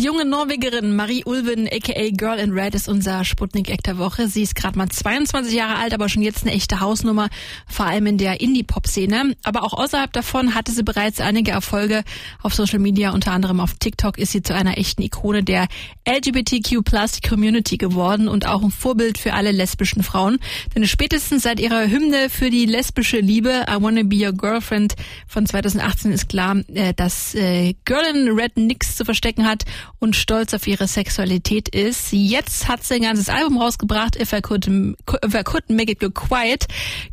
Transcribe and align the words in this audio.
Die 0.00 0.06
junge 0.06 0.24
Norwegerin 0.24 0.96
Marie 0.96 1.24
Ulven, 1.26 1.68
aka 1.70 2.08
Girl 2.12 2.38
in 2.38 2.52
Red, 2.52 2.74
ist 2.74 2.88
unser 2.88 3.22
Sputnik-Eck 3.22 3.82
der 3.82 3.98
Woche. 3.98 4.28
Sie 4.28 4.40
ist 4.40 4.54
gerade 4.54 4.78
mal 4.78 4.88
22 4.88 5.52
Jahre 5.52 5.74
alt, 5.74 5.92
aber 5.92 6.08
schon 6.08 6.22
jetzt 6.22 6.42
eine 6.42 6.54
echte 6.54 6.80
Hausnummer, 6.80 7.28
vor 7.66 7.84
allem 7.84 8.06
in 8.06 8.16
der 8.16 8.40
Indie-Pop-Szene. 8.40 9.36
Aber 9.42 9.62
auch 9.62 9.74
außerhalb 9.74 10.10
davon 10.10 10.54
hatte 10.54 10.72
sie 10.72 10.84
bereits 10.84 11.20
einige 11.20 11.50
Erfolge 11.50 12.02
auf 12.42 12.54
Social 12.54 12.78
Media, 12.78 13.10
unter 13.10 13.32
anderem 13.32 13.60
auf 13.60 13.74
TikTok 13.74 14.16
ist 14.16 14.32
sie 14.32 14.40
zu 14.40 14.54
einer 14.54 14.78
echten 14.78 15.02
Ikone 15.02 15.42
der 15.42 15.68
LGBTQ-Plus-Community 16.08 17.76
geworden 17.76 18.26
und 18.28 18.46
auch 18.46 18.62
ein 18.62 18.70
Vorbild 18.70 19.18
für 19.18 19.34
alle 19.34 19.52
lesbischen 19.52 20.02
Frauen. 20.02 20.38
Denn 20.74 20.86
spätestens 20.86 21.42
seit 21.42 21.60
ihrer 21.60 21.86
Hymne 21.90 22.30
für 22.30 22.48
die 22.48 22.64
lesbische 22.64 23.18
Liebe, 23.18 23.66
I 23.68 23.74
Wanna 23.82 24.04
Be 24.04 24.24
Your 24.24 24.32
Girlfriend 24.32 24.94
von 25.26 25.44
2018 25.44 26.10
ist 26.10 26.30
klar, 26.30 26.56
äh, 26.72 26.94
dass 26.94 27.34
äh, 27.34 27.74
Girl 27.84 28.16
in 28.16 28.28
Red 28.30 28.56
nichts 28.56 28.96
zu 28.96 29.04
verstecken 29.04 29.46
hat 29.46 29.66
und 29.98 30.16
stolz 30.16 30.54
auf 30.54 30.66
ihre 30.66 30.86
Sexualität 30.86 31.68
ist. 31.68 32.12
Jetzt 32.12 32.68
hat 32.68 32.84
sie 32.84 32.94
ein 32.94 33.02
ganzes 33.02 33.28
Album 33.28 33.58
rausgebracht, 33.58 34.16
If 34.16 34.32
I 34.32 34.40
Could, 34.40 34.66
If 34.66 35.34
I 35.34 35.42
Could 35.42 35.68
Make 35.70 35.92
It 35.92 36.00
Go 36.00 36.10
Quiet. 36.10 36.66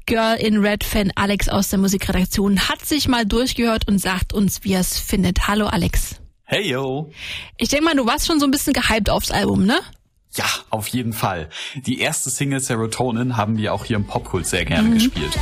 Girl 0.05 0.35
in 0.35 0.57
Red 0.57 0.83
Fan 0.83 1.11
Alex 1.15 1.49
aus 1.49 1.69
der 1.69 1.79
Musikredaktion 1.79 2.69
hat 2.69 2.85
sich 2.85 3.07
mal 3.07 3.25
durchgehört 3.25 3.87
und 3.87 3.99
sagt 3.99 4.33
uns, 4.33 4.63
wie 4.63 4.73
er 4.73 4.81
es 4.81 4.99
findet. 4.99 5.47
Hallo 5.47 5.67
Alex. 5.67 6.21
Hey 6.43 6.69
yo. 6.69 7.11
Ich 7.57 7.69
denke 7.69 7.85
mal, 7.85 7.95
du 7.95 8.05
warst 8.05 8.25
schon 8.25 8.39
so 8.39 8.45
ein 8.45 8.51
bisschen 8.51 8.73
gehypt 8.73 9.09
aufs 9.09 9.31
Album, 9.31 9.65
ne? 9.65 9.79
Ja, 10.35 10.45
auf 10.69 10.87
jeden 10.87 11.13
Fall. 11.13 11.49
Die 11.75 11.99
erste 11.99 12.29
Single 12.29 12.59
Serotonin 12.59 13.37
haben 13.37 13.57
wir 13.57 13.73
auch 13.73 13.85
hier 13.85 13.95
im 13.95 14.05
Popkult 14.05 14.45
sehr 14.45 14.65
gerne 14.65 14.89
mhm. 14.89 14.93
gespielt. 14.93 15.37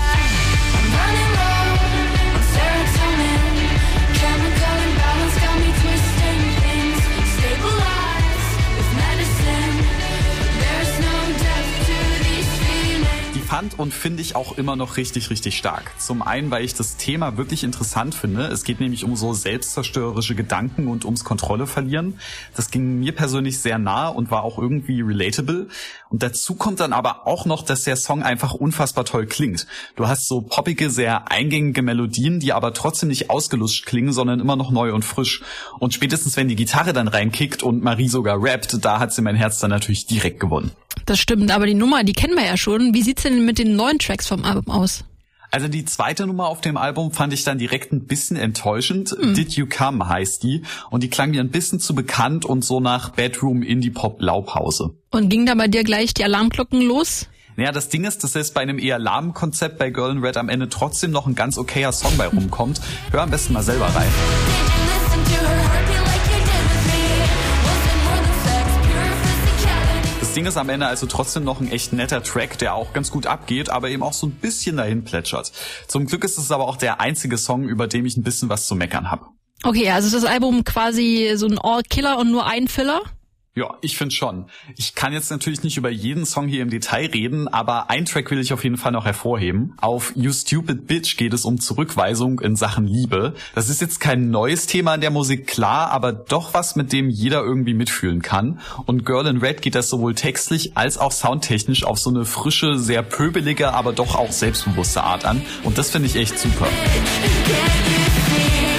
Fand 13.56 13.80
und 13.80 13.94
finde 13.94 14.22
ich 14.22 14.36
auch 14.36 14.58
immer 14.58 14.76
noch 14.76 14.98
richtig, 14.98 15.30
richtig 15.30 15.58
stark. 15.58 15.94
Zum 15.98 16.22
einen, 16.22 16.52
weil 16.52 16.66
ich 16.66 16.74
das 16.74 16.98
Thema 16.98 17.38
wirklich 17.38 17.64
interessant 17.64 18.14
finde. 18.14 18.48
Es 18.48 18.66
geht 18.66 18.82
nämlich 18.82 19.06
um 19.06 19.16
so 19.16 19.34
selbstzerstörerische 19.34 20.36
Gedanken 20.36 20.90
und 20.90 21.06
ums 21.06 21.24
Kontrolle 21.24 21.66
verlieren. 21.66 22.20
Das 22.54 22.70
ging 22.70 23.00
mir 23.00 23.14
persönlich 23.14 23.60
sehr 23.60 23.78
nah 23.78 24.10
und 24.10 24.30
war 24.30 24.44
auch 24.44 24.60
irgendwie 24.60 25.00
relatable. 25.00 25.70
Und 26.10 26.22
dazu 26.22 26.56
kommt 26.56 26.82
dann 26.82 26.92
aber 26.92 27.28
auch 27.28 27.46
noch, 27.46 27.64
dass 27.64 27.86
der 27.86 27.96
Song 27.96 28.24
einfach 28.24 28.54
unfassbar 28.54 29.06
toll 29.06 29.26
klingt. 29.26 29.68
Du 29.96 30.10
hast 30.10 30.28
so 30.28 30.42
poppige, 30.42 30.90
sehr 30.90 31.32
eingängige 31.32 31.82
Melodien, 31.82 32.42
die 32.42 32.52
aber 32.52 32.74
trotzdem 32.74 33.08
nicht 33.08 33.30
ausgelutscht 33.30 33.86
klingen, 33.86 34.12
sondern 34.12 34.42
immer 34.42 34.58
noch 34.58 34.70
neu 34.70 34.94
und 34.94 35.06
frisch. 35.06 35.44
Und 35.80 35.94
spätestens, 35.94 36.36
wenn 36.36 36.50
die 36.50 36.58
Gitarre 36.58 36.92
dann 36.92 37.08
reinkickt 37.08 37.64
und 37.64 37.82
Marie 37.82 38.10
sogar 38.10 38.38
rappt, 38.38 38.84
da 38.84 39.00
hat 39.00 39.14
sie 39.14 39.22
mein 39.22 39.38
Herz 39.38 39.60
dann 39.60 39.70
natürlich 39.70 40.08
direkt 40.08 40.42
gewonnen. 40.42 40.72
Das 41.06 41.20
stimmt, 41.20 41.52
aber 41.52 41.66
die 41.66 41.74
Nummer, 41.74 42.04
die 42.04 42.14
kennen 42.14 42.36
wir 42.36 42.46
ja 42.46 42.58
schon. 42.58 42.94
Wie 42.94 43.02
sieht's 43.02 43.24
denn 43.24 43.46
mit 43.46 43.60
den 43.60 43.76
neuen 43.76 44.00
Tracks 44.00 44.28
vom 44.28 44.44
Album 44.44 44.74
aus? 44.74 45.04
Also 45.52 45.68
die 45.70 45.86
zweite 45.86 46.28
Nummer 46.28 46.48
auf 46.48 46.60
dem 46.60 46.76
Album 46.76 47.14
fand 47.14 47.32
ich 47.32 47.44
dann 47.44 47.58
direkt 47.58 47.94
ein 47.94 48.08
bisschen 48.08 48.36
enttäuschend. 48.36 49.16
Mhm. 49.18 49.36
Did 49.36 49.54
You 49.54 49.68
Come 49.68 50.08
heißt 50.08 50.44
die. 50.44 50.64
Und 50.90 51.02
die 51.02 51.10
klang 51.10 51.32
mir 51.32 51.40
ein 51.42 51.50
bisschen 51.50 51.80
zu 51.80 51.96
bekannt 51.96 52.44
und 52.44 52.66
so 52.66 52.80
nach 52.80 53.12
Bedroom 53.12 53.64
Indie 53.64 53.92
Pop 53.92 54.18
Blaupause. 54.18 54.98
Und 55.12 55.30
ging 55.30 55.46
da 55.46 55.56
bei 55.56 55.68
dir 55.68 55.84
gleich 55.84 56.14
die 56.14 56.24
Alarmglocken 56.24 56.82
los? 56.82 57.28
Naja, 57.56 57.72
das 57.72 57.88
Ding 57.88 58.04
ist, 58.04 58.24
dass 58.26 58.36
es 58.36 58.52
bei 58.52 58.62
einem 58.62 58.80
eher 58.80 59.00
lahmen 59.00 59.34
Konzept 59.34 59.78
bei 59.78 59.92
Girl 59.92 60.12
in 60.12 60.18
Red 60.18 60.36
am 60.36 60.50
Ende 60.50 60.68
trotzdem 60.68 61.12
noch 61.12 61.26
ein 61.26 61.36
ganz 61.36 61.58
okayer 61.58 61.94
Song 61.94 62.18
bei 62.18 62.28
rumkommt. 62.28 62.82
Hör 63.12 63.22
am 63.22 63.32
besten 63.32 63.54
mal 63.54 63.64
selber 63.64 63.86
rein. 63.86 64.12
Ding 70.36 70.46
ist 70.46 70.58
am 70.58 70.68
Ende 70.68 70.86
also 70.86 71.06
trotzdem 71.06 71.46
noch 71.46 71.62
ein 71.62 71.72
echt 71.72 71.94
netter 71.94 72.22
Track, 72.22 72.58
der 72.58 72.76
auch 72.76 72.92
ganz 72.92 73.10
gut 73.10 73.26
abgeht, 73.26 73.70
aber 73.70 73.90
eben 73.90 74.04
auch 74.04 74.12
so 74.12 74.28
ein 74.28 74.32
bisschen 74.32 74.76
dahin 74.76 75.06
plätschert. 75.06 75.54
Zum 75.88 76.08
Glück 76.08 76.26
ist 76.26 76.38
es 76.38 76.52
aber 76.52 76.68
auch 76.68 76.76
der 76.76 77.00
einzige 77.00 77.38
Song, 77.38 77.64
über 77.64 77.88
dem 77.88 78.06
ich 78.06 78.18
ein 78.18 78.24
bisschen 78.24 78.50
was 78.50 78.68
zu 78.68 78.76
meckern 78.76 79.10
habe. 79.10 79.28
Okay, 79.64 79.90
also 79.92 80.08
ist 80.08 80.14
das 80.14 80.30
Album 80.30 80.66
quasi 80.66 81.32
so 81.36 81.48
ein 81.48 81.58
All-Killer 81.58 82.18
und 82.20 82.32
nur 82.32 82.46
ein 82.46 82.68
Filler? 82.68 83.02
Ja, 83.58 83.76
ich 83.80 83.98
finde 83.98 84.14
schon. 84.14 84.48
Ich 84.76 84.96
kann 84.96 85.14
jetzt 85.14 85.32
natürlich 85.32 85.64
nicht 85.64 85.78
über 85.78 85.90
jeden 85.90 86.26
Song 86.26 86.50
hier 86.50 86.62
im 86.62 86.70
Detail 86.70 87.06
reden, 87.06 87.48
aber 87.48 87.90
ein 87.90 88.04
Track 88.04 88.30
will 88.30 88.42
ich 88.42 88.52
auf 88.52 88.66
jeden 88.66 88.76
Fall 88.76 88.92
noch 88.92 89.06
hervorheben. 89.06 89.76
Auf 89.80 90.12
You 90.14 90.34
Stupid 90.34 90.88
Bitch 90.88 91.16
geht 91.16 91.34
es 91.34 91.46
um 91.46 91.62
Zurückweisung 91.62 92.42
in 92.42 92.58
Sachen 92.58 92.86
Liebe. 92.86 93.34
Das 93.54 93.70
ist 93.70 93.80
jetzt 93.80 94.02
kein 94.02 94.30
neues 94.30 94.68
Thema 94.68 94.96
in 94.96 95.00
der 95.00 95.10
Musik, 95.10 95.48
klar, 95.48 95.92
aber 95.92 96.12
doch 96.12 96.54
was, 96.54 96.76
mit 96.76 96.92
dem 96.92 97.10
jeder 97.10 97.44
irgendwie 97.44 97.74
mitfühlen 97.74 98.22
kann. 98.22 98.60
Und 98.88 99.06
Girl 99.06 99.26
in 99.26 99.38
Red 99.38 99.62
geht 99.62 99.76
das 99.76 99.90
sowohl 99.90 100.16
textlich 100.16 100.76
als 100.76 100.98
auch 100.98 101.14
soundtechnisch 101.14 101.86
auf 101.86 101.98
so 101.98 102.10
eine 102.10 102.26
frische, 102.26 102.78
sehr 102.78 103.04
pöbelige, 103.04 103.74
aber 103.74 103.94
doch 103.94 104.16
auch 104.16 104.34
selbstbewusste 104.34 105.02
Art 105.02 105.24
an. 105.24 105.42
Und 105.64 105.78
das 105.78 105.92
finde 105.92 106.10
ich 106.10 106.18
echt 106.18 106.38
super. 106.38 106.68
Okay, 108.28 108.75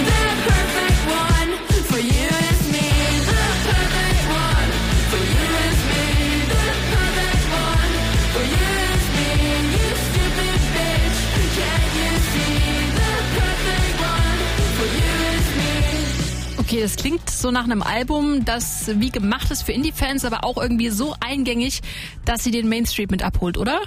das 16.86 16.94
klingt 16.94 17.28
so 17.28 17.50
nach 17.50 17.64
einem 17.64 17.82
Album, 17.82 18.44
das 18.44 18.88
wie 19.00 19.10
gemacht 19.10 19.50
ist 19.50 19.62
für 19.62 19.72
Indie-Fans, 19.72 20.24
aber 20.24 20.44
auch 20.44 20.56
irgendwie 20.56 20.90
so 20.90 21.16
eingängig, 21.18 21.80
dass 22.24 22.44
sie 22.44 22.52
den 22.52 22.68
Mainstream 22.68 23.08
mit 23.10 23.24
abholt, 23.24 23.58
oder? 23.58 23.80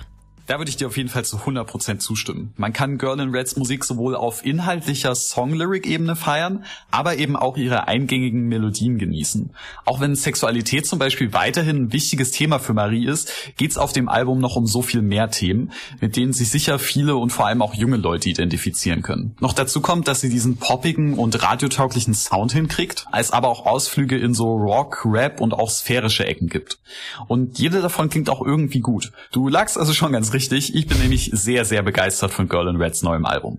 Da 0.49 0.57
würde 0.57 0.71
ich 0.71 0.77
dir 0.77 0.87
auf 0.87 0.97
jeden 0.97 1.09
Fall 1.09 1.23
zu 1.25 1.37
100% 1.37 1.99
zustimmen. 1.99 2.53
Man 2.57 2.73
kann 2.73 2.97
Girl 2.97 3.19
in 3.19 3.29
Reds 3.29 3.55
Musik 3.55 3.85
sowohl 3.85 4.15
auf 4.15 4.43
inhaltlicher 4.43 5.13
Song-Lyric-Ebene 5.13 6.15
feiern, 6.15 6.65
aber 6.89 7.17
eben 7.17 7.35
auch 7.35 7.55
ihre 7.55 7.87
eingängigen 7.87 8.47
Melodien 8.47 8.97
genießen. 8.97 9.51
Auch 9.85 9.99
wenn 9.99 10.15
Sexualität 10.15 10.87
zum 10.87 10.97
Beispiel 10.97 11.33
weiterhin 11.33 11.83
ein 11.83 11.93
wichtiges 11.93 12.31
Thema 12.31 12.57
für 12.57 12.73
Marie 12.73 13.05
ist, 13.05 13.31
geht's 13.57 13.77
auf 13.77 13.93
dem 13.93 14.09
Album 14.09 14.39
noch 14.39 14.55
um 14.55 14.65
so 14.65 14.81
viel 14.81 15.03
mehr 15.03 15.29
Themen, 15.29 15.71
mit 16.01 16.15
denen 16.15 16.33
sich 16.33 16.49
sicher 16.49 16.79
viele 16.79 17.15
und 17.15 17.29
vor 17.29 17.45
allem 17.45 17.61
auch 17.61 17.75
junge 17.75 17.97
Leute 17.97 18.29
identifizieren 18.29 19.03
können. 19.03 19.35
Noch 19.39 19.53
dazu 19.53 19.81
kommt, 19.81 20.07
dass 20.07 20.21
sie 20.21 20.29
diesen 20.29 20.57
poppigen 20.57 21.13
und 21.13 21.43
radiotauglichen 21.43 22.15
Sound 22.15 22.53
hinkriegt, 22.53 23.05
als 23.11 23.29
aber 23.29 23.49
auch 23.49 23.67
Ausflüge 23.67 24.17
in 24.17 24.33
so 24.33 24.55
Rock, 24.55 25.03
Rap 25.05 25.41
und 25.41 25.53
auch 25.53 25.69
sphärische 25.69 26.25
Ecken 26.25 26.47
gibt. 26.47 26.79
Und 27.27 27.59
jede 27.59 27.83
davon 27.83 28.09
klingt 28.09 28.31
auch 28.31 28.43
irgendwie 28.43 28.79
gut. 28.79 29.11
Du 29.31 29.47
lagst 29.47 29.77
also 29.77 29.93
schon 29.93 30.11
ganz 30.11 30.33
richtig 30.33 30.38
richtig. 30.39 30.73
Ich 30.73 30.87
bin 30.87 30.97
nämlich 30.99 31.31
sehr, 31.33 31.65
sehr 31.65 31.83
begeistert 31.83 32.31
von 32.31 32.47
Girl 32.47 32.69
in 32.69 32.77
Reds 32.77 33.01
neuem 33.01 33.25
Album. 33.25 33.57